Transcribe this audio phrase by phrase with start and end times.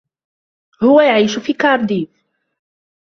[0.83, 2.09] هو يعيش في كارديف.